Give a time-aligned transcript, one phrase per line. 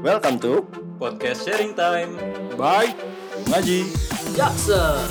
[0.00, 0.64] Welcome to
[0.96, 2.16] Podcast Sharing Time.
[2.56, 2.96] Bye
[3.52, 3.84] Ngaji.
[4.32, 5.04] Jackson.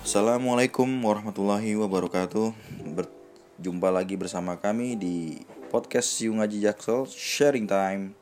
[0.00, 2.56] Assalamualaikum warahmatullahi wabarakatuh
[2.96, 8.16] Berjumpa lagi bersama kami di podcast Siung Ngaji Jaksel Sharing Time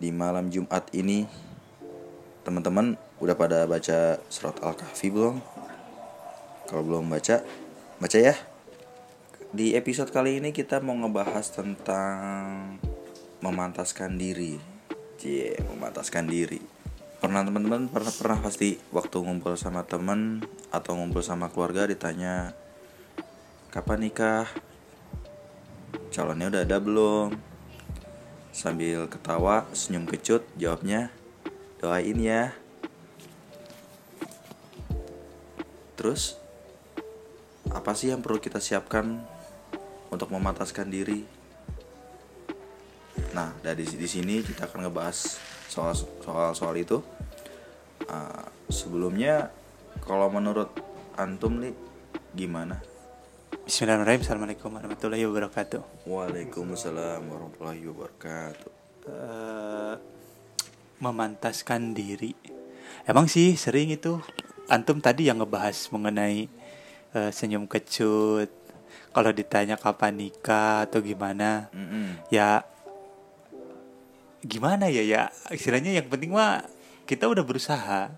[0.00, 1.28] Di malam Jumat ini
[2.40, 5.36] Teman-teman udah pada baca surat Al-Kahfi belum?
[6.64, 7.44] Kalau belum baca,
[8.00, 8.47] baca ya
[9.48, 12.76] Di episode kali ini kita mau ngebahas tentang
[13.40, 14.60] Memantaskan diri.
[15.16, 16.60] Cie, memantaskan diri.
[17.16, 22.52] Pernah teman-teman pernah pernah pasti waktu ngumpul sama temen atau ngumpul sama keluarga ditanya
[23.72, 24.52] kapan nikah?
[26.12, 27.32] Calonnya udah ada belum?
[28.52, 31.08] Sambil ketawa senyum kecut jawabnya
[31.80, 32.52] doain ya.
[35.96, 36.36] Terus
[37.72, 39.37] apa sih yang perlu kita siapkan
[40.08, 41.24] untuk memataskan diri.
[43.36, 47.00] Nah dari di sini kita akan ngebahas soal soal soal itu.
[48.08, 49.52] Uh, sebelumnya
[50.00, 50.72] kalau menurut
[51.18, 51.74] antum nih
[52.32, 52.80] gimana?
[53.68, 54.22] Bismillahirrahmanirrahim.
[54.24, 55.80] Assalamualaikum warahmatullahi wabarakatuh.
[56.08, 58.70] Waalaikumsalam warahmatullahi wabarakatuh.
[59.08, 59.94] Eh,
[60.98, 62.32] Memantaskan diri.
[63.04, 64.18] Emang sih sering itu
[64.68, 66.44] Antum tadi yang ngebahas mengenai
[67.16, 68.52] eh, Senyum kecut
[69.10, 72.18] Kalau ditanya kapan nikah atau gimana Mm-mm.
[72.28, 72.62] Ya
[74.44, 76.62] Gimana ya ya Istilahnya yang penting mah
[77.08, 78.12] Kita udah berusaha.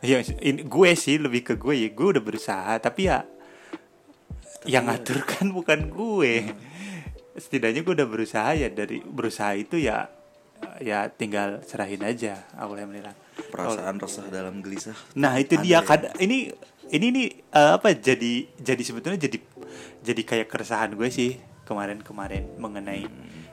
[0.00, 3.26] Ya ini, gue sih lebih ke gue ya Gue udah berusaha Tapi ya
[4.66, 6.54] Yang ngatur kan bukan gue.
[7.34, 10.06] Setidaknya gue udah berusaha ya Dari berusaha itu ya
[10.78, 13.18] Ya tinggal serahin aja Alhamdulillah.
[13.50, 14.94] Perasaan resah dalam gelisah.
[15.18, 15.84] Nah itu dia ya?
[15.84, 16.54] kan ini
[16.92, 19.40] ini nih eh, apa jadi jadi sebetulnya jadi
[20.02, 23.06] jadi kayak keresahan gue sih kemarin-kemarin mengenai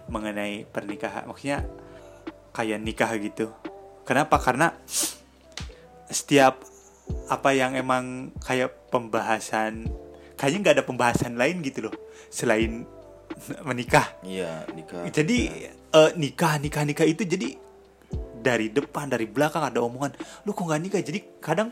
[0.09, 1.63] mengenai pernikahan maksudnya
[2.51, 3.53] kayak nikah gitu.
[4.03, 4.41] Kenapa?
[4.41, 4.73] Karena
[6.09, 6.65] setiap
[7.29, 9.85] apa yang emang kayak pembahasan
[10.33, 11.95] kayaknya nggak ada pembahasan lain gitu loh
[12.29, 12.85] selain
[13.67, 14.09] menikah.
[14.25, 15.37] iya nikah Jadi
[15.69, 17.53] eh, nikah nikah nikah itu jadi
[18.39, 20.15] dari depan dari belakang ada omongan
[20.47, 21.69] lu kok nggak nikah jadi kadang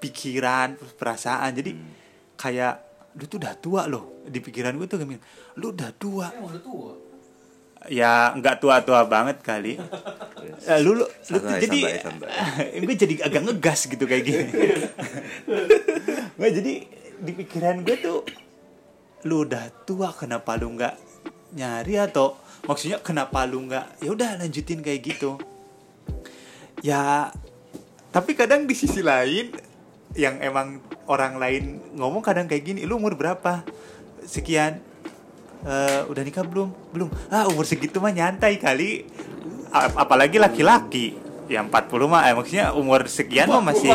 [0.00, 1.70] pikiran perasaan jadi
[2.40, 2.74] kayak
[3.18, 4.22] lu tuh udah tua loh.
[4.26, 5.18] Di pikiran gue tuh gini.
[5.58, 6.28] Lu udah tua.
[7.88, 9.80] Ya nggak tua tua banget kali.
[10.68, 14.44] Eh, lu lu, lu tuh Santai, jadi santai, gue jadi agak ngegas gitu kayak gini.
[16.36, 16.72] Nggak, jadi
[17.20, 18.20] di pikiran gue tuh
[19.24, 20.94] lu udah tua kenapa lu nggak
[21.56, 21.96] nyari?
[22.04, 22.36] Atau
[22.68, 25.40] maksudnya kenapa lu nggak ya udah lanjutin kayak gitu.
[26.84, 27.32] Ya
[28.12, 29.56] tapi kadang di sisi lain
[30.18, 33.62] yang emang orang lain ngomong kadang kayak gini lu umur berapa?
[34.26, 34.82] Sekian.
[35.60, 36.72] Eh, udah nikah belum?
[36.90, 37.08] Belum.
[37.28, 39.06] Ah umur segitu mah nyantai kali.
[39.70, 41.14] A- apalagi laki-laki.
[41.50, 43.90] Yang 40 mah eh, maksudnya umur sekian mah masih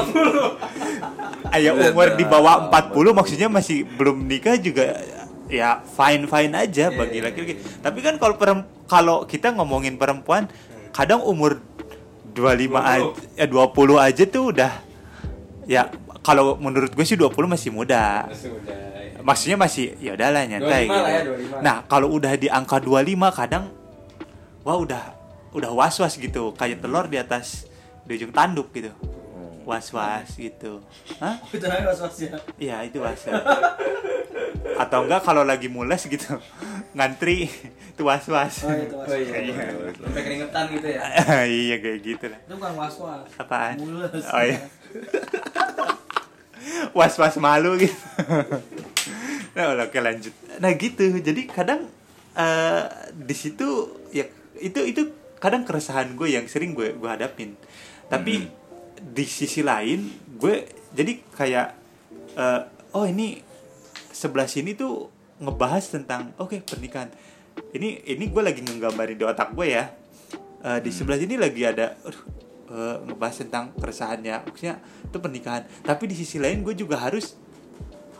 [1.55, 4.99] Ayo umur di bawah 40 maksudnya masih belum nikah juga
[5.47, 7.55] ya fine fine aja bagi laki-laki.
[7.79, 8.35] Tapi kan kalau
[8.85, 10.51] kalau kita ngomongin perempuan
[10.91, 11.63] kadang umur
[12.35, 13.07] 25 aja
[13.39, 14.71] ya 20 aja tuh udah
[15.65, 15.87] ya
[16.25, 18.25] kalau menurut gue sih 20 masih muda.
[18.33, 19.21] Sudah.
[19.21, 20.97] Maksudnya masih ya udahlah nyantai 25 gitu.
[21.05, 21.21] lah ya,
[21.61, 21.61] 25.
[21.61, 23.69] Nah, kalau udah di angka 25 kadang
[24.65, 25.03] wah udah
[25.53, 27.69] udah was-was gitu, kayak telur di atas
[28.09, 28.89] di ujung tanduk gitu.
[29.65, 30.81] Was-was gitu.
[31.21, 31.41] Hah?
[31.53, 32.37] Itu namanya was-was ya.
[32.57, 33.21] Iya itu was
[34.77, 36.41] Atau enggak kalau lagi mules gitu
[36.97, 37.49] ngantri
[37.95, 38.65] itu was was.
[38.65, 39.13] Oh itu was-was.
[39.13, 39.65] Oh, iya, iya.
[39.93, 41.01] Sampai keringetan gitu ya.
[41.65, 42.39] iya kayak gitu lah.
[42.45, 43.29] Itu bukan was-was.
[43.41, 43.75] Apaan?
[43.81, 44.25] Mules.
[44.29, 44.59] Oh iya.
[46.91, 47.95] Was was malu gitu.
[49.55, 50.33] nah oke lanjut.
[50.59, 51.03] Nah gitu.
[51.19, 51.87] Jadi kadang
[52.35, 52.83] eh
[53.15, 54.27] di situ ya
[54.59, 55.01] itu itu
[55.39, 57.55] kadang keresahan gue yang sering gue gue hadapin.
[58.11, 58.45] Tapi
[59.01, 61.67] di sisi lain gue jadi kayak
[62.35, 62.61] eh,
[62.95, 63.39] oh ini
[64.11, 65.11] sebelah sini tuh
[65.43, 67.11] ngebahas tentang oke pernikahan.
[67.71, 69.91] Ini ini gue lagi nggambarin di otak gue ya.
[70.65, 71.95] Eh, di sebelah sini lagi ada
[72.69, 75.63] eh, ngebahas tentang keresahannya maksudnya itu pernikahan.
[75.83, 77.37] Tapi di sisi lain gue juga harus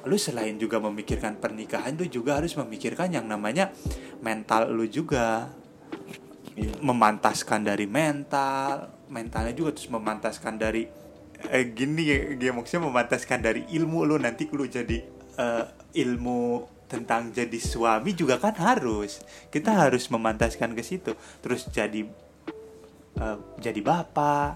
[0.06, 3.74] lu selain juga memikirkan pernikahan lu juga harus memikirkan yang namanya
[4.21, 5.50] mental lu juga.
[6.56, 10.88] Memantaskan dari mental mentalnya juga terus memantaskan dari
[11.51, 14.15] eh, gini ya, ya, maksudnya memantaskan dari ilmu lu.
[14.15, 15.03] Nanti lu jadi
[15.36, 15.65] eh,
[16.00, 19.19] ilmu tentang jadi suami juga kan harus.
[19.50, 21.12] Kita harus memantaskan ke situ.
[21.42, 22.06] Terus jadi
[23.16, 24.50] eh, jadi bapak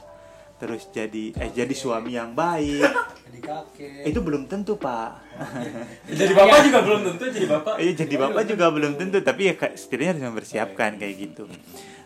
[0.59, 2.83] terus jadi eh jadi suami yang baik
[3.29, 4.09] Jadi kakek.
[4.09, 5.21] itu belum tentu pak
[6.19, 7.73] Jadi bapak juga belum tentu jadi bapak.
[7.77, 11.43] Iya jadi bapak juga belum tentu tapi ya setidaknya harus mempersiapkan kayak gitu.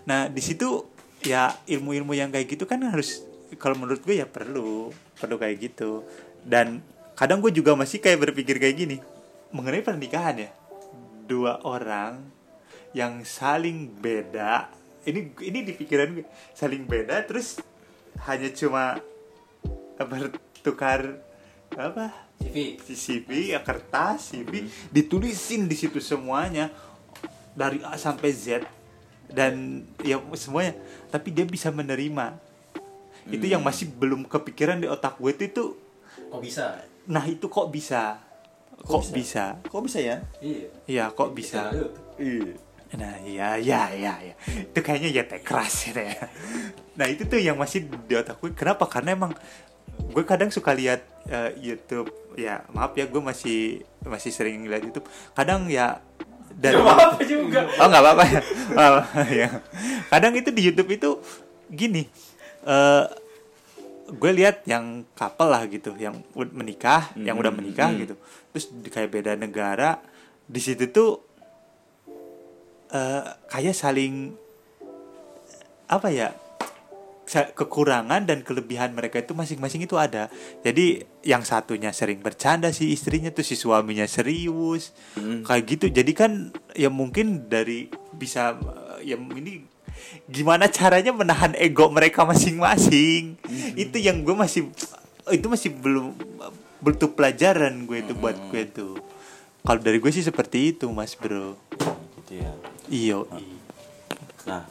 [0.03, 0.83] Nah di situ
[1.23, 3.23] ya ilmu-ilmu yang kayak gitu kan harus
[3.55, 6.03] kalau menurut gue ya perlu perlu kayak gitu
[6.43, 6.83] dan
[7.15, 8.97] kadang gue juga masih kayak berpikir kayak gini
[9.55, 10.49] mengenai pernikahan ya
[11.23, 12.19] dua orang
[12.91, 14.67] yang saling beda
[15.03, 17.59] ini ini di pikiran gue saling beda terus
[18.23, 18.99] hanya cuma
[19.99, 21.19] bertukar
[21.73, 22.13] apa?
[22.83, 26.69] Si CV ya kertas CV ditulisin di situ semuanya
[27.57, 28.65] dari A sampai Z.
[29.29, 30.77] Dan ya semuanya.
[31.09, 32.37] Tapi dia bisa menerima.
[33.25, 35.69] Itu yang masih belum kepikiran di otak gue itu tuh
[36.29, 36.77] Kok bisa?
[37.09, 38.19] nah itu kok bisa?
[38.83, 39.57] Kok bisa?
[39.65, 40.17] Kok bisa ya?
[40.43, 40.67] Iya.
[40.85, 41.71] iya kok bisa?
[41.71, 41.89] Aduh.
[42.19, 42.53] Iya.
[42.93, 44.35] Nah iya iya iya ya.
[44.69, 46.13] itu kayaknya ya teh keras gitu ya
[46.93, 48.85] nah itu tuh yang masih di otak gue kenapa?
[48.85, 49.33] Karena emang
[50.13, 52.09] gue kadang suka lihat eh, YouTube.
[52.33, 55.05] Ya maaf ya gue masih masih sering lihat YouTube.
[55.33, 56.01] Kadang ya
[56.53, 57.65] dari Apa juga.
[57.81, 58.23] oh nggak apa-apa.
[58.29, 58.41] Ya
[58.77, 59.49] Oh, ya.
[60.09, 61.09] kadang itu di YouTube itu
[61.69, 62.05] gini
[62.63, 63.05] eh
[64.13, 66.21] gue lihat yang couple lah gitu yang
[66.53, 68.13] menikah yang udah menikah gitu.
[68.53, 69.97] Terus kayak beda negara
[70.45, 71.25] di situ tuh
[72.93, 74.37] eh kayak saling
[75.89, 76.29] apa ya
[77.33, 80.29] kekurangan dan kelebihan mereka itu masing-masing itu ada.
[80.61, 85.85] Jadi yang satunya sering bercanda si istrinya tuh si suaminya serius kayak gitu.
[85.89, 88.53] Jadi kan ya mungkin dari bisa
[89.01, 89.65] eh, ya ini
[90.29, 93.39] gimana caranya menahan ego mereka masing-masing?
[93.73, 94.69] Itu yang gue masih
[95.31, 96.13] itu masih belum
[96.83, 98.93] butuh pelajaran gue itu buat gue tuh.
[99.63, 101.55] Kalau dari gue sih seperti itu mas bro
[102.33, 102.53] Gitu ya.
[102.89, 103.19] iyo
[104.43, 104.67] Nah,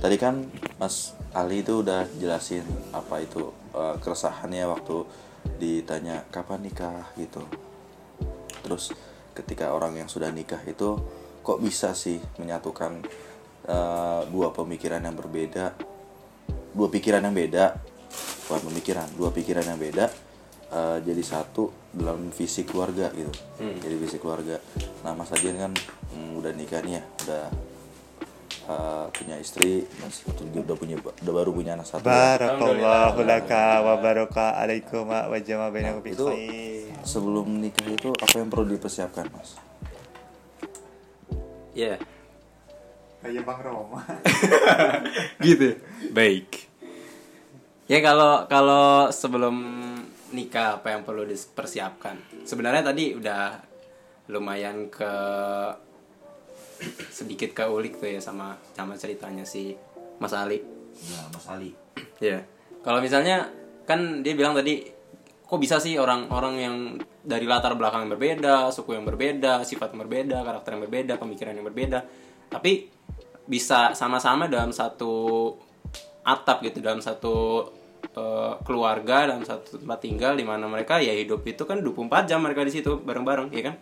[0.00, 0.46] tadi kan
[0.80, 2.64] Mas Ali itu udah jelasin
[2.94, 5.04] apa itu eh, keresahannya waktu
[5.60, 7.44] ditanya kapan nikah gitu.
[8.64, 8.96] Terus
[9.36, 10.96] ketika orang yang sudah nikah itu
[11.44, 13.04] kok bisa sih menyatukan
[13.68, 15.76] eh, dua pemikiran yang berbeda,
[16.72, 17.76] dua pikiran yang beda,
[18.48, 20.29] bukan pemikiran, dua pikiran yang beda
[20.70, 23.32] eh, jadi satu dalam visi keluarga gitu.
[23.58, 24.56] Jadi visi keluarga.
[25.02, 25.72] Nah, Mas Adian kan
[26.14, 27.44] mm, udah nikah nih ya, udah
[28.70, 32.38] uh, punya istri masih juga udah punya udah baru punya anak satu ya.
[32.38, 36.26] Barakallahu laka wa baraka alaikum wa jama bainakum itu
[37.02, 39.58] sebelum nikah itu apa yang perlu dipersiapkan mas
[41.70, 42.02] Iya.
[43.22, 44.02] Kayak Bang Roma.
[45.44, 45.76] gitu
[46.12, 46.68] baik
[47.90, 49.56] ya kalau kalau sebelum
[50.30, 52.46] nikah apa yang perlu dipersiapkan.
[52.46, 53.42] Sebenarnya tadi udah
[54.30, 55.12] lumayan ke
[57.18, 59.74] sedikit ke ulik tuh ya sama sama ceritanya si
[60.22, 60.62] Mas Ali.
[61.06, 61.72] Ya mas Ali.
[62.20, 62.44] Ya
[62.84, 63.48] kalau misalnya
[63.88, 64.84] kan dia bilang tadi
[65.50, 66.76] kok bisa sih orang-orang yang
[67.26, 71.58] dari latar belakang yang berbeda, suku yang berbeda, sifat yang berbeda, karakter yang berbeda, pemikiran
[71.58, 71.98] yang berbeda,
[72.46, 72.86] tapi
[73.50, 75.50] bisa sama-sama dalam satu
[76.22, 77.66] atap gitu, dalam satu
[78.02, 82.40] eh, keluarga, dalam satu tempat tinggal di mana mereka ya hidup itu kan 24 jam
[82.40, 83.76] mereka di situ bareng-bareng, ya kan?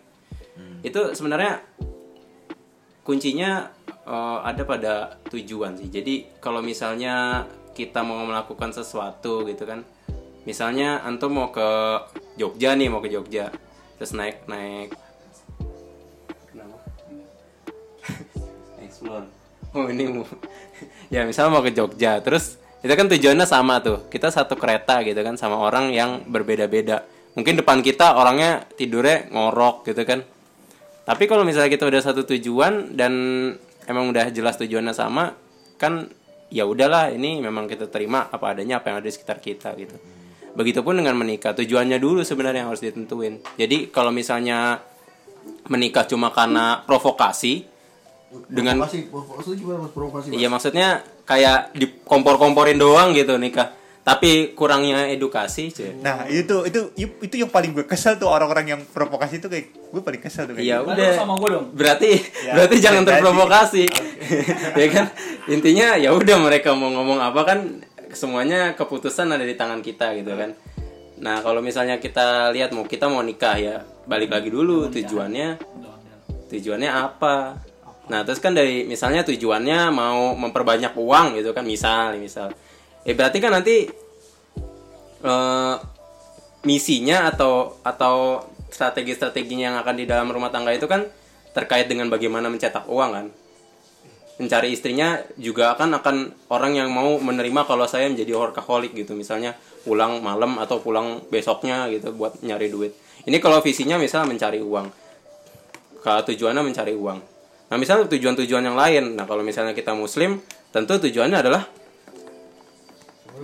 [0.83, 1.63] Itu sebenarnya
[3.03, 4.93] kuncinya eh, ada pada
[5.33, 5.89] tujuan sih.
[5.89, 9.87] Jadi kalau misalnya kita mau melakukan sesuatu gitu kan,
[10.43, 11.69] misalnya antum mau ke
[12.35, 13.51] Jogja nih, mau ke Jogja,
[13.99, 14.95] terus naik naik
[16.51, 16.77] kenapa?
[19.75, 20.25] Oh ini mau
[21.13, 24.07] ya misalnya mau ke Jogja, terus itu kan tujuannya sama tuh.
[24.07, 27.03] Kita satu kereta gitu kan sama orang yang berbeda-beda.
[27.35, 30.23] Mungkin depan kita orangnya tidurnya ngorok gitu kan.
[31.03, 33.13] Tapi kalau misalnya kita udah satu tujuan dan
[33.89, 35.33] emang udah jelas tujuannya sama,
[35.81, 36.07] kan
[36.53, 39.97] ya udahlah ini memang kita terima apa adanya apa yang ada di sekitar kita gitu.
[40.53, 43.41] Begitupun dengan menikah, tujuannya dulu sebenarnya yang harus ditentuin.
[43.57, 44.81] Jadi kalau misalnya
[45.69, 47.65] menikah cuma karena provokasi
[48.49, 50.27] dengan Provokasi, provokasi gimana mas provokasi?
[50.29, 50.37] Mas?
[50.37, 50.87] Iya maksudnya
[51.29, 53.77] kayak dikompor-komporin doang gitu nikah.
[53.99, 55.93] Tapi kurangnya edukasi, cuy.
[56.01, 60.01] Nah, itu itu itu yang paling gue kesel tuh orang-orang yang provokasi itu kayak gue
[60.01, 60.89] paling kesel tuh kayak Iya gitu.
[60.97, 61.11] Udah.
[61.13, 61.65] sama gue dong.
[61.77, 62.09] Berarti
[62.41, 63.09] Ya, berarti jangan jadi.
[63.13, 63.83] terprovokasi.
[64.81, 65.05] ya kan?
[65.45, 67.59] Intinya ya udah mereka mau ngomong apa kan
[68.09, 70.57] semuanya keputusan ada di tangan kita gitu kan.
[71.21, 73.75] Nah, kalau misalnya kita lihat mau kita mau nikah ya,
[74.09, 75.61] balik lagi dulu tujuannya
[76.49, 77.61] tujuannya apa
[78.09, 82.49] nah terus kan dari misalnya tujuannya mau memperbanyak uang gitu kan misal misal.
[83.05, 83.85] Ya berarti kan nanti
[85.23, 85.75] eh,
[86.65, 91.05] misinya atau atau strategi-strateginya yang akan di dalam rumah tangga itu kan
[91.53, 93.25] terkait dengan bagaimana mencetak uang kan.
[94.39, 99.13] Mencari istrinya juga kan akan orang yang mau menerima kalau saya menjadi workaholic gitu.
[99.13, 99.53] Misalnya
[99.85, 102.95] pulang malam atau pulang besoknya gitu buat nyari duit.
[103.27, 104.87] Ini kalau visinya misalnya mencari uang.
[105.99, 107.38] Kalau tujuannya mencari uang
[107.69, 109.13] nah misalnya tujuan-tujuan yang lain.
[109.13, 110.41] Nah kalau misalnya kita muslim
[110.73, 111.63] tentu tujuannya adalah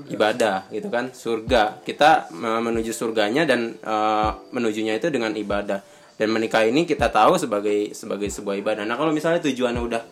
[0.10, 1.14] ibadah gitu kan?
[1.16, 1.80] Surga.
[1.86, 5.80] Kita menuju surganya dan eh, menujunya itu dengan ibadah.
[6.16, 8.84] Dan menikah ini kita tahu sebagai sebagai sebuah ibadah.
[8.88, 10.04] Nah kalau misalnya tujuannya udah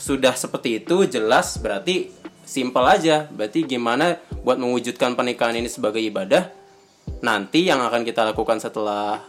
[0.00, 2.08] sudah seperti itu jelas berarti
[2.44, 3.28] simpel aja.
[3.28, 6.48] Berarti gimana buat mewujudkan pernikahan ini sebagai ibadah?
[7.20, 9.20] Nanti yang akan kita lakukan setelah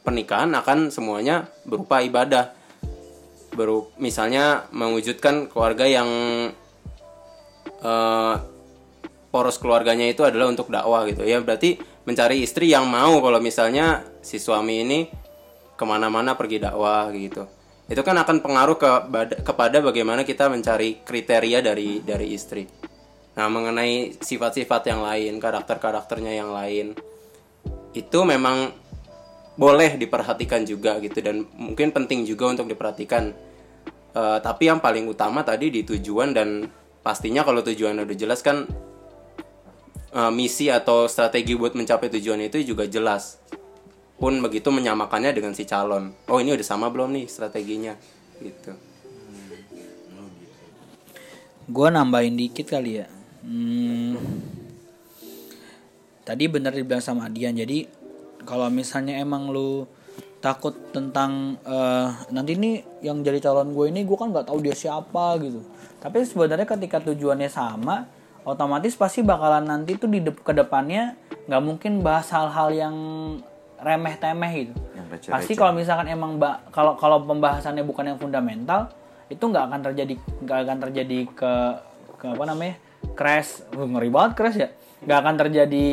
[0.00, 2.56] pernikahan akan semuanya berupa ibadah
[3.54, 6.08] baru misalnya mewujudkan keluarga yang
[7.80, 8.34] eh,
[9.34, 11.26] poros keluarganya itu adalah untuk dakwah gitu.
[11.26, 15.10] Ya berarti mencari istri yang mau kalau misalnya si suami ini
[15.74, 17.46] ke mana-mana pergi dakwah gitu.
[17.90, 18.88] Itu kan akan pengaruh ke
[19.42, 22.62] kepada bagaimana kita mencari kriteria dari dari istri.
[23.34, 26.94] Nah mengenai sifat-sifat yang lain karakter-karakternya yang lain
[27.94, 28.70] itu memang
[29.54, 33.30] boleh diperhatikan juga gitu dan mungkin penting juga untuk diperhatikan.
[34.14, 36.66] Eh, tapi yang paling utama tadi di tujuan dan
[37.02, 38.66] pastinya kalau tujuan udah jelas kan
[40.14, 43.38] eh, misi atau strategi buat mencapai tujuan itu juga jelas.
[44.14, 46.14] Pun begitu menyamakannya dengan si calon.
[46.30, 47.94] Oh ini udah sama belum nih strateginya?
[48.38, 48.72] Gitu.
[51.64, 53.06] Gue nambahin dikit kali ya.
[53.44, 54.16] Hmm,
[56.24, 58.03] tadi bener dibilang sama Adian jadi
[58.44, 59.88] kalau misalnya emang lu
[60.44, 64.76] takut tentang eh, nanti nih yang jadi calon gue ini gue kan nggak tahu dia
[64.76, 65.64] siapa gitu.
[66.04, 68.04] Tapi sebenarnya ketika tujuannya sama
[68.44, 71.16] otomatis pasti bakalan nanti tuh di dep- ke depannya
[71.48, 72.96] nggak mungkin bahas hal-hal yang
[73.80, 74.74] remeh temeh gitu.
[74.92, 76.36] Yang pasti kalau misalkan emang
[76.68, 78.92] kalau kalau pembahasannya bukan yang fundamental
[79.32, 81.52] itu nggak akan terjadi nggak akan terjadi ke
[82.20, 82.76] ke apa namanya
[83.16, 83.64] crash.
[83.72, 84.68] Uh, ngeri banget crash ya.
[85.04, 85.86] Nggak akan terjadi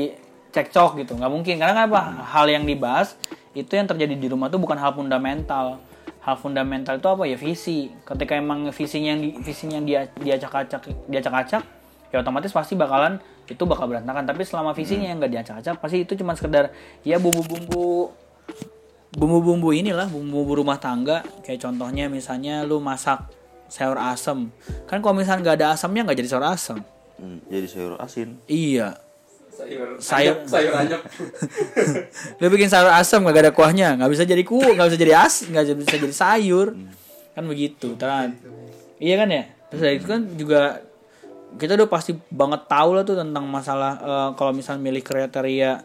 [0.52, 1.16] cekcok gitu.
[1.18, 1.56] Nggak mungkin.
[1.58, 2.00] Karena kenapa
[2.36, 3.16] hal yang dibahas
[3.56, 5.80] itu yang terjadi di rumah tuh bukan hal fundamental.
[6.22, 7.40] Hal fundamental itu apa ya?
[7.40, 7.90] Visi.
[8.06, 11.64] Ketika emang visinya yang di, visinya yang dia diacak-acak diacak-acak
[12.12, 13.18] ya otomatis pasti bakalan
[13.48, 14.28] itu bakal berantakan.
[14.28, 18.12] Tapi selama visinya yang nggak diacak-acak pasti itu cuma sekedar ya bumbu-bumbu
[19.12, 21.24] bumbu-bumbu inilah bumbu-bumbu rumah tangga.
[21.42, 23.26] Kayak contohnya misalnya lu masak
[23.72, 24.52] sayur asem.
[24.86, 26.78] Kan kalau misalnya nggak ada asamnya nggak jadi sayur asem.
[27.18, 28.38] Hmm, jadi sayur asin.
[28.46, 29.11] Iya
[29.52, 29.88] sayur.
[30.00, 31.02] Sayur- anyep, sayur anyep
[32.40, 34.00] lu bikin sayur asem nggak ada kuahnya.
[34.00, 36.68] Nggak bisa jadi kuah nggak bisa jadi as nggak bisa jadi sayur.
[37.32, 38.36] Kan begitu Tan.
[39.00, 39.48] iya kan ya?
[39.72, 40.62] Terus dari itu kan juga
[41.56, 45.84] kita udah pasti banget tahu lah tuh tentang masalah eh, kalau misalnya milih kriteria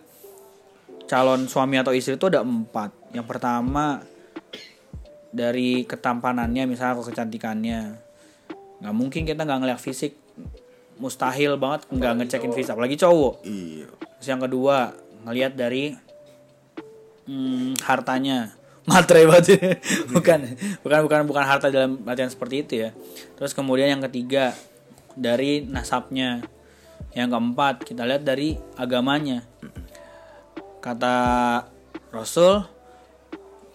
[1.07, 3.15] calon suami atau istri itu ada empat.
[3.15, 4.03] Yang pertama
[5.31, 7.81] dari ketampanannya misalnya atau kecantikannya.
[8.83, 10.26] Nggak mungkin kita nggak ngeliat fisik
[10.97, 13.45] mustahil banget nggak ngecekin fisik apalagi cowok.
[13.45, 13.87] Iya.
[14.19, 14.97] Terus yang kedua
[15.29, 15.93] ngelihat dari
[17.29, 18.53] hmm, hartanya.
[18.91, 19.59] Materai banget ya.
[20.15, 22.91] bukan bukan bukan bukan harta dalam artian seperti itu ya.
[23.35, 24.57] Terus kemudian yang ketiga
[25.17, 26.45] dari nasabnya.
[27.17, 29.41] Yang keempat kita lihat dari agamanya.
[30.85, 31.17] Kata
[32.13, 32.77] Rasul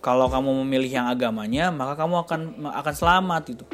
[0.02, 2.42] kalau kamu memilih yang agamanya maka kamu akan
[2.74, 3.66] akan selamat itu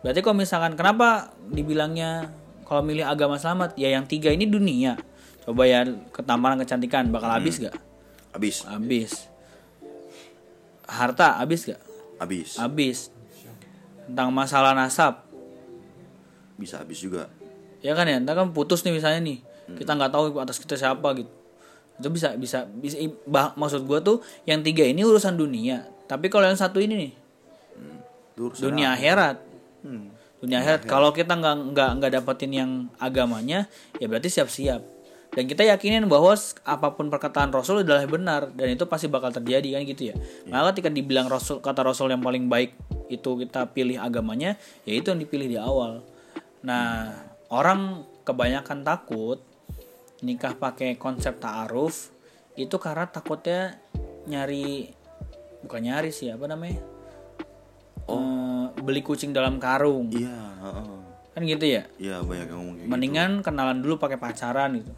[0.00, 2.32] berarti kalau misalkan kenapa dibilangnya
[2.66, 4.98] kalau milih agama selamat ya yang tiga ini dunia.
[5.46, 7.78] Coba ya ketampanan kecantikan bakal habis gak?
[8.34, 8.66] Habis.
[8.66, 9.12] Habis.
[10.90, 11.78] Harta habis gak?
[12.18, 12.58] Habis.
[12.58, 12.98] Habis.
[14.10, 15.22] Tentang masalah nasab.
[16.58, 17.30] Bisa habis juga.
[17.86, 18.18] Ya kan ya?
[18.18, 19.38] Ntar kan putus nih misalnya nih.
[19.78, 21.30] Kita nggak tahu atas kita siapa gitu.
[22.02, 25.86] Itu bisa bisa bisa bah, maksud gua tuh yang tiga ini urusan dunia.
[26.10, 27.12] Tapi kalau yang satu ini nih?
[28.34, 28.98] Itu urusan dunia apa?
[28.98, 29.36] akhirat
[30.46, 32.70] dunia akhirat kalau kita nggak nggak nggak dapetin yang
[33.02, 33.66] agamanya
[33.98, 34.82] ya berarti siap-siap.
[35.36, 36.32] Dan kita yakinin bahwa
[36.64, 40.14] apa pun perkataan Rasul adalah benar dan itu pasti bakal terjadi kan gitu ya?
[40.48, 42.72] Maka ketika dibilang Rasul kata Rasul yang paling baik
[43.12, 44.56] itu kita pilih agamanya
[44.88, 46.00] ya itu yang dipilih di awal.
[46.64, 47.12] Nah
[47.52, 49.44] orang kebanyakan takut
[50.24, 52.08] nikah pakai konsep ta'aruf
[52.56, 53.76] itu karena takutnya
[54.24, 54.88] nyari
[55.60, 56.95] bukan nyari sih apa namanya
[58.06, 60.06] Eh, beli kucing dalam karung.
[60.14, 60.86] Iya heeh.
[61.36, 61.82] kan gitu ya?
[62.00, 62.92] Iya banyak yang ngomong kayak gitu.
[62.96, 64.92] mendingan kenalan dulu pakai pacaran gitu.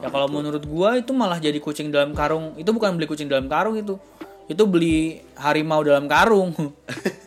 [0.00, 2.56] Ya kalau menurut gua itu malah jadi kucing dalam karung.
[2.56, 4.00] Itu bukan beli kucing dalam karung itu.
[4.48, 6.54] Itu beli harimau dalam karung.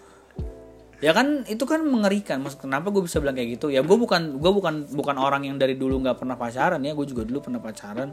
[1.00, 2.44] Ya kan itu kan mengerikan.
[2.44, 3.72] Maksud kenapa gue bisa bilang kayak gitu?
[3.72, 6.92] Ya gue bukan gue bukan bukan orang yang dari dulu nggak pernah pacaran ya.
[6.92, 8.12] Gue juga dulu pernah pacaran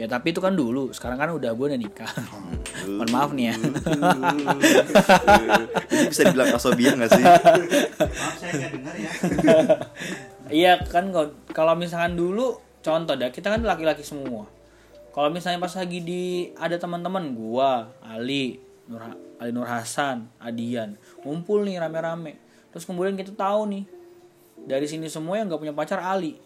[0.00, 0.90] ya tapi itu kan dulu.
[0.96, 2.08] Sekarang kan udah gue udah nikah.
[2.88, 3.54] Mohon maaf nih ya.
[5.90, 7.24] Ini bisa dibilang asobian gak sih?
[7.24, 9.10] Maaf saya nggak dengar ya.
[10.64, 14.48] iya kan kalau- kalau misalkan dulu contoh dah kita kan laki-laki semua.
[15.10, 19.02] Kalau misalnya pas lagi di ada teman-teman gua Ali Nur
[19.42, 20.94] Ali Nur Hasan Adian
[21.26, 22.38] ngumpul nih rame-rame.
[22.70, 23.84] Terus kemudian kita tahu nih
[24.64, 26.38] dari sini semua yang nggak punya pacar Ali.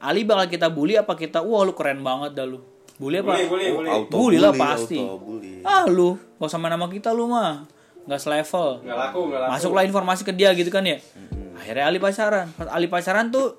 [0.00, 2.64] Ali bakal kita bully apa kita wah lu keren banget dah lu
[3.00, 3.32] bully apa?
[3.88, 5.00] Auto bully lah bully, pasti.
[5.00, 5.64] auto bully.
[5.64, 7.64] ah lu gak usah main nama kita lu mah
[8.04, 8.84] nggak selevel.
[8.84, 9.50] Nggak laku, nggak laku.
[9.56, 11.00] masuklah informasi ke dia gitu kan ya.
[11.56, 12.52] Akhirnya Ali pacaran.
[12.52, 13.56] Pas Ali pacaran tuh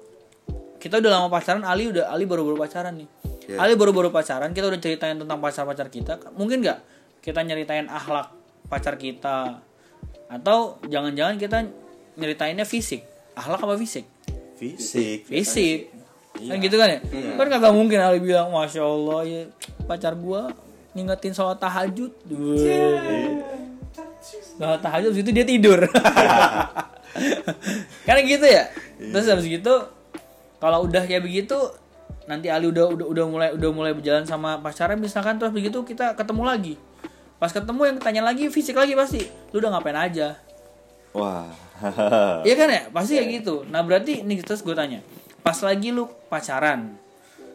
[0.78, 3.10] kita udah lama pacaran Ali udah Ali baru-baru pacaran nih.
[3.50, 3.58] Iya.
[3.58, 6.22] Ali baru-baru pacaran kita udah ceritain tentang pacar-pacar kita.
[6.38, 6.80] Mungkin nggak?
[7.22, 8.34] Kita nyeritain akhlak
[8.70, 9.62] pacar kita.
[10.30, 11.58] Atau jangan-jangan kita
[12.18, 13.06] nyeritainnya fisik?
[13.38, 14.06] Akhlak apa fisik?
[14.58, 15.26] Fisik.
[15.26, 16.01] fisik
[16.42, 16.50] Iya.
[16.50, 17.00] kan gitu kan ya?
[17.38, 19.42] Kan kagak mungkin Ali bilang masya Allah ya
[19.86, 20.50] pacar gua
[20.98, 22.10] ngingetin sholat tahajud.
[22.28, 23.46] Weh.
[24.58, 25.86] sholat tahajud itu dia tidur.
[28.08, 28.72] Kan gitu ya?
[28.98, 29.74] Terus habis gitu
[30.58, 31.58] kalau udah kayak begitu
[32.30, 36.18] nanti Ali udah udah udah mulai udah mulai berjalan sama pacarnya misalkan terus begitu kita
[36.18, 36.76] ketemu lagi.
[37.42, 40.38] Pas ketemu yang tanya lagi fisik lagi pasti lu udah ngapain aja?
[41.12, 41.50] Wah.
[42.46, 43.66] Iya kan ya, pasti kayak gitu.
[43.66, 45.02] Nah berarti nih terus gue tanya,
[45.42, 46.96] pas lagi lu pacaran,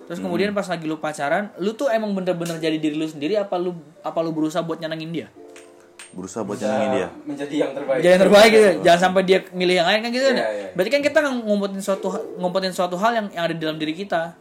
[0.06, 3.56] terus kemudian pas lagi lu pacaran, lu tuh emang bener-bener jadi diri lu sendiri apa
[3.58, 5.28] lu apa lu berusaha buat nyenengin dia?
[6.14, 7.08] Berusaha buat nyenengin dia.
[7.28, 8.70] menjadi yang terbaik Jadi yang terbaik gitu.
[8.86, 10.36] Jangan sampai dia milih yang lain kan gitu kan.
[10.36, 10.40] ya?
[10.40, 10.68] Iya, iya.
[10.72, 12.08] Berarti kan kita ngumpetin suatu
[12.40, 14.32] ngumpetin suatu hal yang, yang ada di dalam diri kita.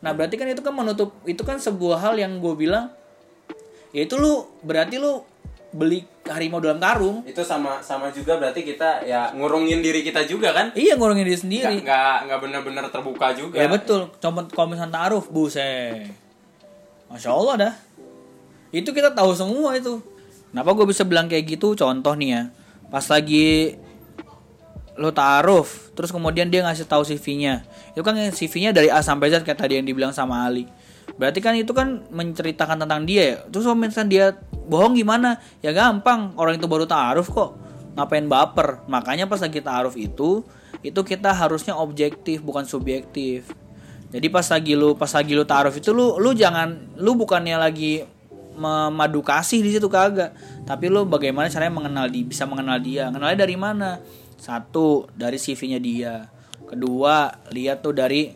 [0.00, 2.88] Nah, berarti kan itu kan menutup itu kan sebuah hal yang gue bilang
[3.92, 5.26] ya itu lu berarti lu
[5.74, 7.26] beli harimau dalam karung.
[7.26, 11.38] itu sama sama juga berarti kita ya ngurungin diri kita juga kan Iya ngurungin diri
[11.38, 11.82] sendiri.
[11.82, 14.08] nggak nggak benar-benar terbuka juga Ya betul.
[14.22, 16.10] Contoh kalau misalnya ta'aruf, buset.
[17.10, 17.74] Masya Allah dah.
[18.70, 19.98] Itu kita tahu semua itu.
[20.50, 21.74] Kenapa gue bisa bilang kayak gitu?
[21.74, 22.42] Contoh nih ya.
[22.90, 23.78] Pas lagi
[25.00, 27.64] lo ta'aruf, terus kemudian dia ngasih tahu CV-nya.
[27.96, 30.68] Itu kan CV-nya dari A sampai Z kayak tadi yang dibilang sama Ali.
[31.16, 33.36] Berarti kan itu kan menceritakan tentang dia ya.
[33.48, 34.36] Terus kalau dia
[34.70, 35.42] bohong gimana?
[35.58, 37.58] Ya gampang, orang itu baru ta'aruf kok.
[37.98, 38.86] Ngapain baper?
[38.86, 40.46] Makanya pas lagi ta'aruf itu,
[40.86, 43.50] itu kita harusnya objektif bukan subjektif.
[44.10, 48.02] Jadi pas lagi lu pas lagi lu ta'aruf itu lu lu jangan lu bukannya lagi
[48.58, 50.34] memadu kasih di situ kagak.
[50.66, 53.08] Tapi lu bagaimana caranya mengenal di bisa mengenal dia.
[53.08, 54.02] Kenalnya dari mana?
[54.40, 56.14] Satu, dari CV-nya dia.
[56.64, 58.32] Kedua, lihat tuh dari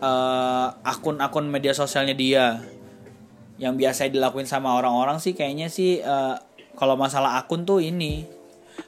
[0.00, 2.75] eh, akun-akun media sosialnya dia.
[3.56, 6.34] Yang biasa dilakuin sama orang-orang sih kayaknya sih eh,
[6.76, 8.28] kalau masalah akun tuh ini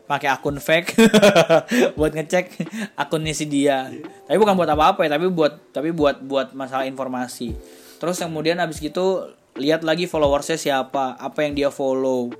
[0.08, 0.96] pakai akun fake
[1.98, 3.88] buat ngecek akunnya si dia.
[4.28, 7.52] Tapi bukan buat apa-apa ya, tapi buat tapi buat buat masalah informasi.
[8.00, 12.32] Terus kemudian habis gitu lihat lagi followersnya siapa, apa yang dia follow.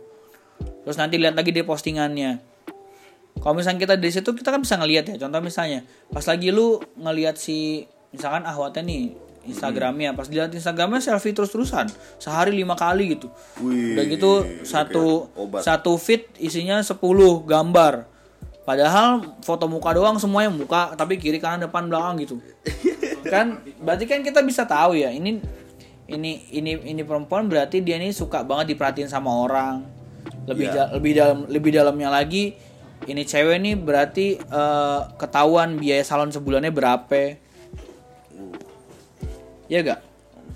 [0.84, 2.40] Terus nanti lihat lagi di postingannya.
[3.38, 5.16] Kalau misalnya kita dari situ kita kan bisa ngelihat ya.
[5.20, 11.32] Contoh misalnya, pas lagi lu ngelihat si misalkan ahwatnya nih Instagramnya, pas dilihat Instagramnya selfie
[11.32, 13.32] terus-terusan, sehari lima kali gitu.
[13.58, 14.30] Wih, Udah gitu
[14.62, 15.60] satu obat.
[15.60, 17.00] satu feed isinya 10
[17.42, 18.04] gambar.
[18.62, 22.36] Padahal foto muka doang semuanya muka, tapi kiri kanan depan belakang gitu.
[23.32, 25.40] kan berarti kan kita bisa tahu ya, ini
[26.06, 29.84] ini ini ini perempuan berarti dia ini suka banget diperhatiin sama orang.
[30.44, 30.76] Lebih Iya.
[30.78, 32.52] ja- lebih dalam lebih dalamnya lagi
[33.04, 37.47] ini cewek nih berarti eh, ketahuan biaya salon sebulannya berapa.
[39.68, 40.00] Iya gak?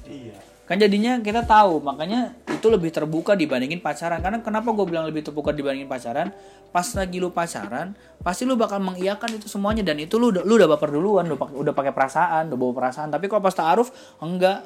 [0.09, 0.37] Iya.
[0.62, 4.25] kan jadinya kita tahu makanya itu lebih terbuka dibandingin pacaran.
[4.25, 6.33] Karena kenapa gue bilang lebih terbuka dibandingin pacaran?
[6.72, 7.92] Pas lagi lu pacaran
[8.25, 9.85] pasti lu bakal mengiyakan itu semuanya.
[9.85, 12.72] Dan itu lu udah lu udah baper duluan lu pakai- udah pakai perasaan udah bawa
[12.72, 13.12] perasaan.
[13.12, 13.92] Tapi kalau pas taaruf
[14.25, 14.64] enggak.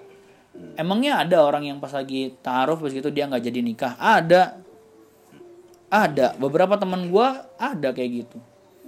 [0.78, 3.92] Emangnya ada orang yang pas lagi taaruf begitu dia nggak jadi nikah?
[3.98, 4.62] Ada.
[5.90, 6.38] Ada.
[6.38, 8.38] Beberapa teman gua ada kayak gitu.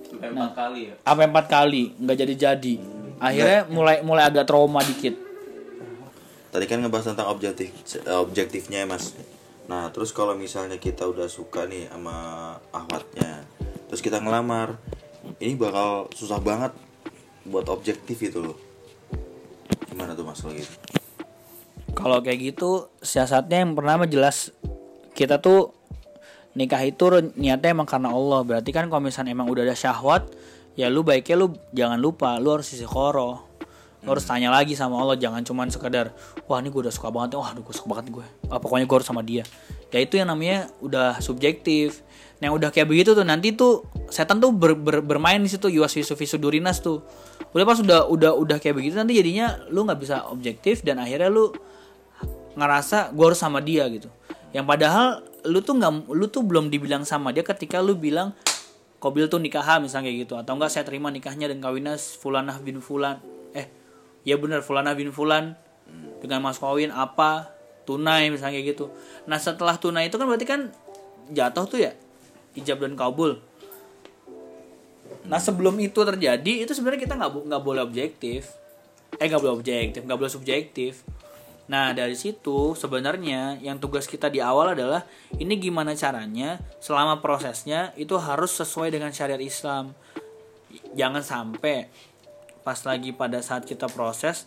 [0.07, 0.95] Sampai empat kali ya?
[1.03, 1.83] apa empat kali.
[1.99, 2.75] Nggak jadi jadi
[3.19, 5.28] akhirnya mulai mulai agak trauma dikit
[6.49, 7.69] Tadi kan ngebahas tentang objektif
[8.09, 9.13] objektifnya ya, Mas.
[9.69, 12.17] Nah, terus kalau misalnya kita udah suka nih sama
[12.73, 13.45] ahwatnya,
[13.93, 14.81] terus kita ngelamar,
[15.45, 16.73] ini bakal susah banget
[17.45, 18.57] buat objektif itu loh.
[19.93, 20.73] Gimana tuh Mas kalau gitu?
[21.93, 24.55] Kalau kayak gitu siasatnya yang pertama jelas
[25.19, 25.75] kita tuh
[26.55, 28.41] nikah itu niatnya emang karena Allah.
[28.47, 30.31] Berarti kan kalau misalnya emang udah ada syahwat,
[30.79, 33.48] ya lu baiknya lu jangan lupa lu harus istiqoroh.
[34.07, 36.15] Lu harus tanya lagi sama Allah, jangan cuman sekedar
[36.47, 38.27] wah ini gue udah suka banget, wah gue suka banget gue.
[38.47, 39.43] Ah, pokoknya gue harus sama dia.
[39.91, 42.07] Ya itu yang namanya udah subjektif.
[42.39, 43.83] Nah, yang udah kayak begitu tuh nanti tuh
[44.13, 47.03] setan tuh ber- ber- bermain di situ yuwas yusufi sudurinas tuh.
[47.51, 51.27] Udah pas udah udah udah kayak begitu nanti jadinya lu nggak bisa objektif dan akhirnya
[51.27, 51.51] lu
[52.59, 54.11] ngerasa gue harus sama dia gitu
[54.51, 58.35] yang padahal lu tuh nggak lu tuh belum dibilang sama dia ketika lu bilang
[58.99, 62.83] Kobil tuh nikah misalnya kayak gitu atau enggak saya terima nikahnya dan kawinnya Fulanah bin
[62.83, 63.23] Fulan
[63.55, 63.71] eh
[64.29, 65.57] ya bener Fulanah bin Fulan.
[66.21, 67.49] Dengan mas kawin apa?
[67.89, 68.93] Tunai misalnya kayak gitu.
[69.25, 70.69] Nah setelah tunai itu kan berarti kan
[71.33, 71.97] jatuh tuh ya?
[72.53, 73.41] Ijab dan kabul.
[75.25, 78.53] Nah sebelum itu terjadi itu sebenarnya kita nggak nggak boleh objektif.
[79.17, 81.01] Eh nggak boleh objektif nggak boleh subjektif.
[81.73, 85.09] Nah dari situ sebenarnya yang tugas kita di awal adalah
[85.41, 89.97] ini gimana caranya selama prosesnya itu harus sesuai dengan syariat Islam.
[90.93, 91.89] Jangan sampai
[92.69, 94.45] pas lagi pada saat kita proses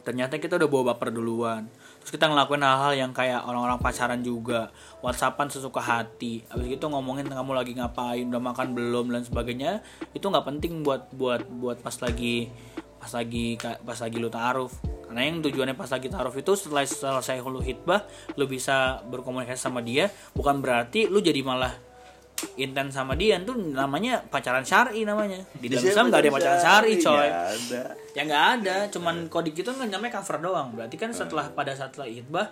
[0.00, 1.68] ternyata kita udah bawa baper duluan.
[1.98, 4.70] Terus kita ngelakuin hal-hal yang kayak orang-orang pacaran juga.
[5.02, 6.46] Whatsappan sesuka hati.
[6.46, 9.82] Habis itu ngomongin kamu lagi ngapain udah makan belum dan sebagainya.
[10.14, 12.54] Itu nggak penting buat buat buat pas lagi
[13.02, 14.78] pas lagi pas lagi lu taaruf.
[15.10, 18.06] Karena yang tujuannya pas lagi taaruf itu setelah selesai hulu hitbah
[18.38, 20.06] lu bisa berkomunikasi sama dia.
[20.38, 21.74] Bukan berarti lu jadi malah
[22.60, 25.40] intens sama dia itu namanya pacaran syari namanya.
[25.56, 27.28] Di dalam Islam nggak ada pacaran syari coy.
[27.28, 27.82] Nggak ada.
[28.12, 30.68] ya nggak ada cuman kode gitu kan namanya cover doang.
[30.76, 32.46] Berarti kan setelah pada saat setelah itbah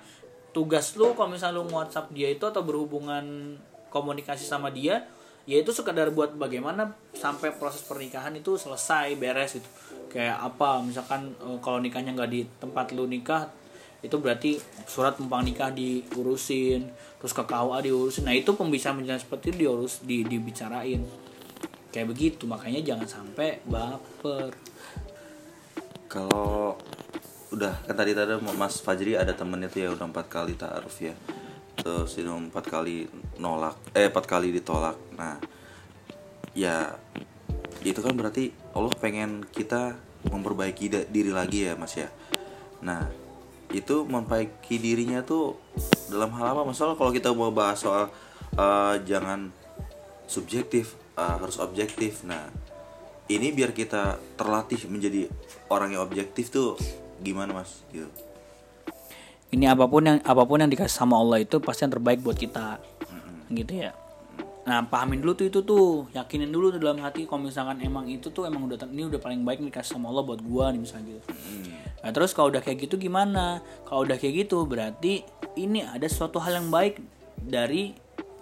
[0.54, 3.58] tugas lu kalau misalnya lu whatsapp dia itu atau berhubungan
[3.90, 5.04] komunikasi sama dia
[5.44, 9.68] ya itu sekedar buat bagaimana sampai proses pernikahan itu selesai beres itu
[10.08, 13.50] kayak apa misalkan eh, kalau nikahnya nggak di tempat lu nikah
[14.04, 19.64] itu berarti surat numpang nikah diurusin terus ke KUA diurusin nah itu pembicaraan seperti itu
[19.64, 21.00] diurus di dibicarain
[21.94, 24.50] kayak begitu makanya jangan sampai baper
[26.10, 26.78] Kalau
[27.50, 31.10] udah kan tadi tadi Mas Fajri ada temennya tuh ya udah empat kali taaruf ya.
[31.74, 33.10] Terus itu empat kali
[33.42, 34.94] nolak, eh empat kali ditolak.
[35.18, 35.42] Nah,
[36.54, 36.94] ya
[37.82, 39.98] itu kan berarti Allah pengen kita
[40.30, 42.14] memperbaiki diri lagi ya Mas ya.
[42.86, 43.10] Nah,
[43.74, 45.58] itu memperbaiki dirinya tuh
[46.06, 46.62] dalam hal apa?
[46.62, 48.06] Masalah kalau kita mau bahas soal
[48.54, 49.50] eh, jangan
[50.30, 52.22] subjektif, eh, harus objektif.
[52.22, 52.46] Nah,
[53.26, 55.26] ini biar kita terlatih menjadi
[55.74, 56.78] orang yang objektif tuh
[57.18, 57.82] gimana mas?
[57.90, 58.06] Gitu.
[59.50, 62.38] Ini apa pun yang apa pun yang dikasih sama Allah itu pasti yang terbaik buat
[62.38, 62.78] kita.
[63.50, 64.03] Gitu ya
[64.64, 66.08] nah pahamin dulu tuh itu tuh.
[66.16, 69.44] Yakinin dulu tuh dalam hati kalau misalkan emang itu tuh emang udah ini udah paling
[69.44, 71.28] baik nih dikasih sama Allah buat gua nih misalnya gitu.
[72.00, 73.60] Nah terus kalau udah kayak gitu gimana?
[73.84, 75.20] Kalau udah kayak gitu berarti
[75.60, 77.00] ini ada suatu hal yang baik
[77.36, 77.92] dari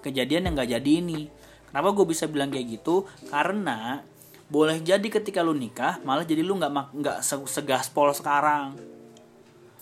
[0.02, 1.30] kejadian yang gak jadi ini.
[1.70, 3.08] Kenapa gue bisa bilang kayak gitu?
[3.32, 4.04] Karena
[4.52, 8.76] boleh jadi ketika lu nikah malah jadi lu nggak nggak se- segaspol sekarang.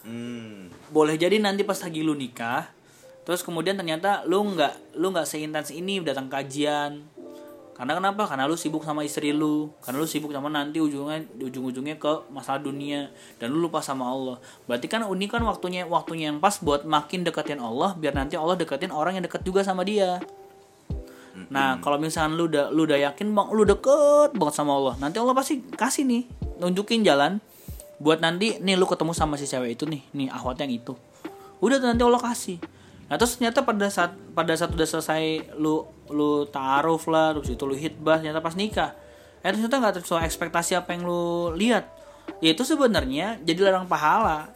[0.06, 0.70] Hmm.
[0.94, 2.70] Boleh jadi nanti pas lagi lu nikah
[3.24, 7.04] terus kemudian ternyata lu nggak lu nggak seintens ini datang kajian.
[7.80, 8.28] Karena kenapa?
[8.28, 9.72] Karena lu sibuk sama istri lu.
[9.80, 13.08] Karena lu sibuk sama nanti ujungnya ujung-ujungnya ke masalah dunia.
[13.40, 14.36] Dan lu lupa sama Allah.
[14.68, 18.60] Berarti kan ini kan waktunya waktunya yang pas buat makin deketin Allah biar nanti Allah
[18.60, 20.20] deketin orang yang deket juga sama dia.
[21.48, 25.16] Nah, kalau misalkan lu udah lu udah yakin bang, lu deket banget sama Allah, nanti
[25.16, 26.28] Allah pasti kasih nih,
[26.60, 27.40] nunjukin jalan
[27.96, 30.92] buat nanti nih lu ketemu sama si cewek itu nih, nih ahwat yang itu.
[31.64, 32.60] Udah nanti Allah kasih.
[33.10, 35.82] Nah, terus ternyata pada saat pada saat udah selesai lu
[36.14, 38.94] lu taaruf lah, terus itu lu hitbah, ternyata pas nikah.
[39.42, 41.90] Eh ternyata nggak sesuai ekspektasi apa yang lu lihat.
[42.38, 44.54] Ya itu sebenarnya jadi ladang pahala.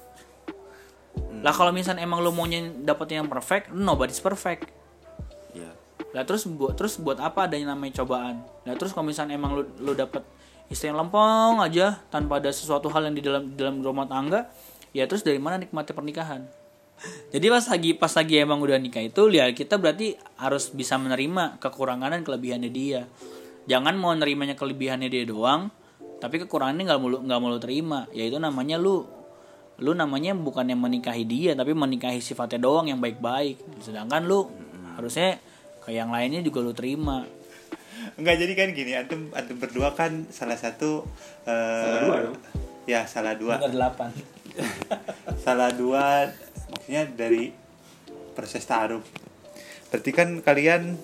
[1.43, 4.71] Lah kalau misalnya emang lu maunya dapet yang perfect, nobody's perfect.
[5.51, 5.75] ya
[6.15, 8.39] Lah terus buat terus buat apa adanya namanya cobaan?
[8.63, 10.23] Lah terus kalau misalnya emang lu lu dapet
[10.71, 14.47] istri yang lempeng aja tanpa ada sesuatu hal yang di dalam di dalam rumah tangga,
[14.95, 16.64] ya terus dari mana nikmati pernikahan?
[17.35, 21.59] Jadi pas lagi pas lagi emang udah nikah itu ya kita berarti harus bisa menerima
[21.61, 23.05] kekurangan dan kelebihannya dia.
[23.69, 25.69] Jangan mau nerimanya kelebihannya dia doang,
[26.21, 28.07] tapi kekurangannya nggak mulu nggak mau lu terima.
[28.15, 29.05] Ya itu namanya lu
[29.83, 33.59] lu namanya bukan yang menikahi dia tapi menikahi sifatnya doang yang baik-baik.
[33.83, 34.47] Sedangkan lu
[34.95, 35.37] harusnya
[35.85, 37.27] ke yang lainnya juga lu terima.
[38.15, 41.03] Enggak jadi kan gini, antum antum berdua kan salah satu
[41.49, 42.31] eh,
[42.85, 43.57] Ya, salah dua.
[43.65, 44.13] delapan.
[45.45, 46.31] salah dua
[46.75, 47.55] maksudnya dari
[48.35, 49.01] proses taruh.
[49.89, 50.99] Berarti kan kalian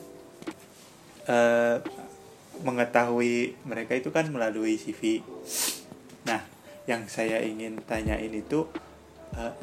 [1.31, 1.77] eh,
[2.61, 5.23] mengetahui mereka itu kan melalui CV.
[6.27, 6.43] Nah,
[6.91, 8.67] yang saya ingin tanyain itu
[9.39, 9.55] eh,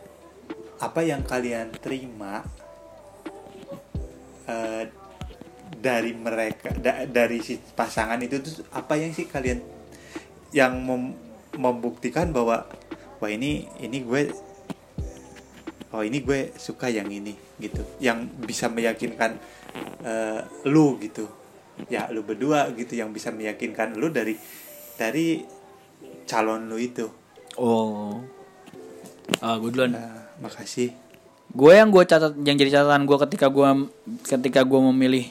[0.79, 2.47] apa yang kalian terima
[4.47, 4.87] eh,
[5.77, 9.61] dari mereka da- dari si pasangan itu tuh apa yang sih kalian
[10.55, 11.17] yang mem-
[11.53, 12.65] membuktikan bahwa
[13.19, 14.31] wah ini ini gue
[15.97, 17.81] oh ini gue suka yang ini gitu.
[17.97, 19.41] Yang bisa meyakinkan
[20.05, 21.25] eh, lu gitu.
[21.89, 24.37] Ya lu berdua gitu yang bisa meyakinkan lu dari
[24.93, 25.41] dari
[26.29, 27.09] calon lu itu.
[27.57, 28.21] Oh.
[29.41, 29.97] Ah, gue duluan.
[29.97, 30.93] Nah, makasih.
[31.49, 33.89] Gue yang gue catat yang jadi catatan gue ketika gue
[34.21, 35.25] ketika gue memilih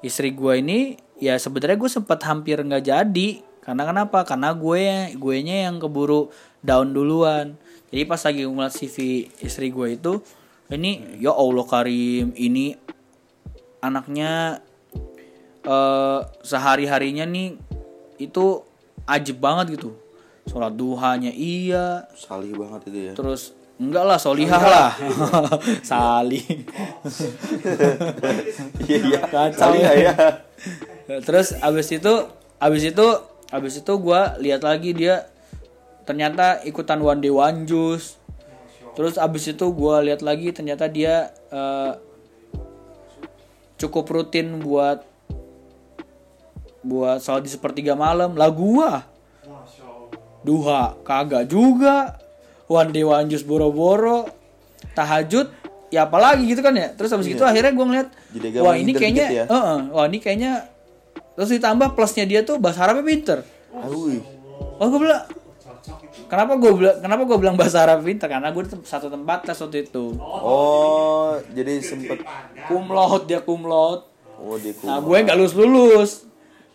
[0.00, 3.30] istri gue ini ya sebenarnya gue sempat hampir nggak jadi.
[3.60, 4.24] Karena kenapa?
[4.24, 6.32] Karena gue gue nya yang keburu
[6.64, 8.96] down duluan jadi pas lagi ngeliat CV
[9.40, 10.20] istri gue itu
[10.68, 12.76] ini ya allah karim ini
[13.80, 14.60] anaknya
[15.64, 17.56] eh sehari harinya nih
[18.20, 18.60] itu
[19.08, 19.96] ajib banget gitu
[20.48, 23.12] sholat duhanya iya Salih banget itu ya.
[23.12, 24.90] terus enggak lah solihah lah
[25.92, 26.42] salih
[28.88, 29.20] Iya iya.
[29.28, 29.72] Kacau.
[29.76, 30.14] Ya.
[31.22, 32.14] terus abis itu
[32.58, 33.06] abis itu
[33.48, 35.30] abis itu gue lihat lagi dia
[36.08, 38.16] ternyata ikutan one day one juice.
[38.96, 41.92] Terus abis itu gue lihat lagi ternyata dia eh,
[43.76, 45.04] cukup rutin buat
[46.80, 48.32] buat sholat di sepertiga malam.
[48.40, 49.04] Lah gua
[50.40, 52.16] duha kagak juga.
[52.68, 54.28] One day one juice boro-boro
[54.92, 55.48] tahajud
[55.88, 56.92] ya apalagi gitu kan ya.
[56.92, 59.44] Terus habis itu akhirnya gue ngeliat Jadi wah ini kayaknya dikit ya.
[59.48, 60.52] Heeh, wah ini kayaknya
[61.32, 63.38] terus ditambah plusnya dia tuh bahasa Arabnya pinter.
[63.72, 64.20] Awih.
[64.78, 65.22] oh gue bilang
[66.28, 69.88] kenapa gue bilang kenapa gue bilang bahasa Arab pinter karena gue satu tempat tes waktu
[69.88, 72.22] itu Oh, jadi sempet
[72.68, 76.12] kumlot dia kumlot Oh, di Nah gue nggak lulus lulus.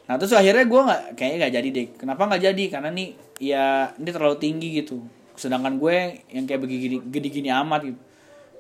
[0.04, 1.88] Nah terus akhirnya gue nggak kayaknya nggak jadi deh.
[1.96, 2.64] Kenapa nggak jadi?
[2.68, 3.08] Karena nih
[3.40, 5.00] ya ini terlalu tinggi gitu.
[5.40, 8.00] Sedangkan gue yang kayak begini gini gini amat gitu.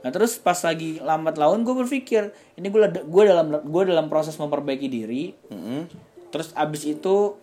[0.04, 4.40] Nah terus pas lagi lambat laun gue berpikir ini gue gue dalam gue dalam proses
[4.40, 5.36] memperbaiki diri.
[5.52, 5.92] Mm-mm.
[6.32, 7.36] Terus abis itu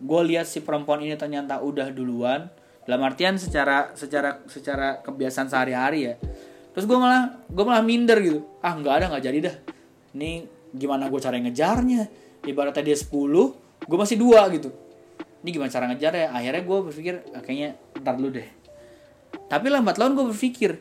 [0.00, 2.52] gue lihat si perempuan ini ternyata udah duluan.
[2.88, 6.14] Dalam artian secara secara secara kebiasaan sehari-hari ya.
[6.70, 8.46] Terus gue malah gue malah minder gitu.
[8.64, 9.56] Ah nggak ada nggak jadi dah.
[10.16, 10.30] Ini
[10.74, 12.02] gimana gue cara ngejarnya?
[12.40, 13.12] Ibaratnya dia 10,
[13.84, 14.72] gue masih dua gitu.
[15.44, 16.26] Ini gimana cara ngejar ya?
[16.32, 18.48] Akhirnya gue berpikir ah, kayaknya ntar dulu deh.
[19.50, 20.80] Tapi lambat laun gue berpikir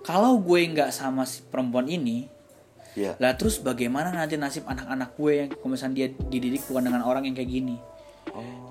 [0.00, 2.24] kalau gue nggak sama si perempuan ini,
[2.96, 3.14] Iya.
[3.20, 7.36] lah terus bagaimana nanti nasib anak-anak gue yang misalnya dia dididik bukan dengan orang yang
[7.36, 7.76] kayak gini.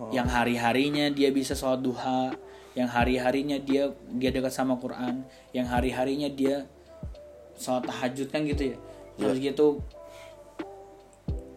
[0.10, 2.34] Yang hari-harinya dia bisa sholat duha,
[2.74, 6.65] yang hari-harinya dia dia dekat sama Quran, yang hari-harinya dia
[7.60, 8.78] sholat tahajud kan gitu ya.
[9.19, 9.67] Terus gitu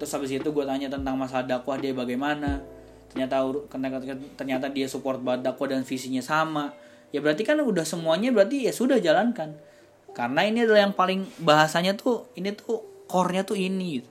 [0.02, 2.58] terus habis itu gue tanya tentang masalah dakwah dia bagaimana
[3.06, 3.38] ternyata,
[4.34, 6.74] ternyata dia support banget dakwah dan visinya sama
[7.14, 9.54] ya berarti kan udah semuanya berarti ya sudah jalankan
[10.10, 14.10] karena ini adalah yang paling bahasanya tuh ini tuh core-nya tuh ini gitu.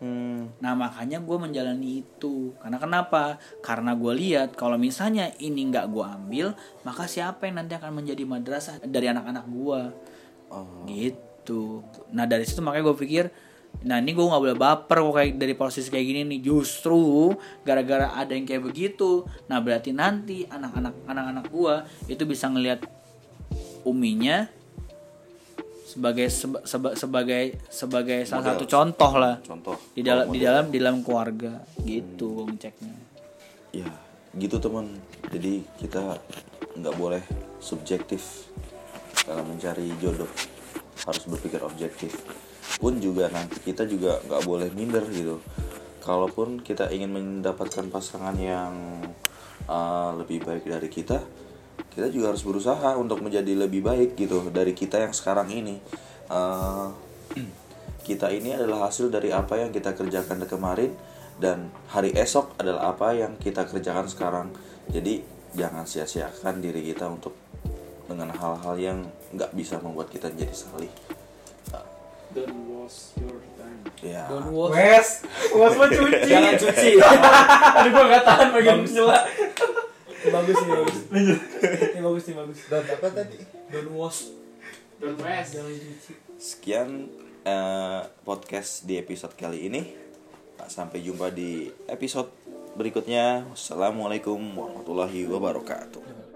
[0.00, 0.48] Hmm.
[0.64, 3.36] Nah makanya gue menjalani itu Karena kenapa?
[3.60, 6.46] Karena gue lihat kalau misalnya ini nggak gue ambil
[6.88, 9.80] Maka siapa yang nanti akan menjadi madrasah dari anak-anak gue
[10.50, 10.82] Oh.
[10.88, 13.24] Gitu Nah dari situ makanya gue pikir
[13.86, 17.30] Nah ini gue nggak boleh baper kok kayak dari posisi kayak gini nih Justru
[17.62, 21.74] gara-gara ada yang kayak begitu Nah berarti nanti anak-anak anak-anak gue
[22.10, 22.82] Itu bisa ngelihat
[23.84, 24.48] uminya
[25.90, 29.74] sebagai seba- seba- sebagai sebagai salah satu contoh lah Contoh.
[29.90, 32.94] di dalam di dalam di dalam keluarga gitu gue ngeceknya
[33.70, 33.86] Ya,
[34.34, 34.98] gitu teman.
[35.30, 36.18] Jadi kita
[36.74, 37.22] nggak boleh
[37.60, 38.50] subjektif
[39.22, 40.26] dalam mencari jodoh.
[41.00, 42.18] Harus berpikir objektif.
[42.82, 45.38] Pun juga nanti kita juga nggak boleh minder gitu.
[46.02, 48.74] Kalaupun kita ingin mendapatkan pasangan yang
[49.66, 51.22] uh, lebih baik dari kita,
[51.88, 55.80] kita juga harus berusaha untuk menjadi lebih baik gitu dari kita yang sekarang ini.
[56.30, 56.92] Uh,
[58.06, 60.92] kita ini adalah hasil dari apa yang kita kerjakan kemarin
[61.40, 64.46] dan hari esok adalah apa yang kita kerjakan sekarang.
[64.90, 65.22] Jadi
[65.56, 67.34] jangan sia-siakan diri kita untuk
[68.10, 68.98] dengan hal-hal yang
[69.30, 70.92] nggak bisa membuat kita menjadi salih.
[74.00, 74.24] Ya.
[74.50, 75.08] Wes,
[75.52, 76.30] wes mau cuci.
[76.30, 76.90] Jangan cuci.
[77.78, 78.80] Aduh gua enggak tahan bagian
[80.20, 80.34] nyela.
[80.40, 80.98] bagus nih, bagus.
[81.96, 82.58] Ini bagus nih, bagus.
[82.68, 83.38] Dan apa tadi?
[83.72, 84.20] Don't wash.
[85.00, 85.48] Don't wash.
[85.56, 86.12] Jangan cuci.
[86.40, 86.88] sekian
[87.44, 89.82] eh, podcast di episode kali ini
[90.68, 92.32] sampai jumpa di episode
[92.76, 96.29] berikutnya wassalamualaikum warahmatullahi wabarakatuh